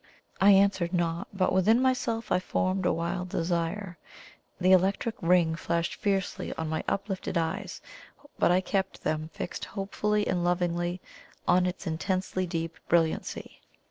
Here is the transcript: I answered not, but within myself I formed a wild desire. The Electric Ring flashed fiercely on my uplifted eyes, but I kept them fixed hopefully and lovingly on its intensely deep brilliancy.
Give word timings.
I 0.41 0.49
answered 0.53 0.93
not, 0.93 1.27
but 1.31 1.53
within 1.53 1.79
myself 1.79 2.31
I 2.31 2.39
formed 2.39 2.87
a 2.87 2.91
wild 2.91 3.29
desire. 3.29 3.99
The 4.59 4.71
Electric 4.71 5.13
Ring 5.21 5.55
flashed 5.55 5.93
fiercely 5.93 6.51
on 6.55 6.69
my 6.69 6.83
uplifted 6.87 7.37
eyes, 7.37 7.81
but 8.39 8.49
I 8.49 8.61
kept 8.61 9.03
them 9.03 9.29
fixed 9.31 9.63
hopefully 9.63 10.25
and 10.25 10.43
lovingly 10.43 11.01
on 11.47 11.67
its 11.67 11.85
intensely 11.85 12.47
deep 12.47 12.79
brilliancy. 12.89 13.61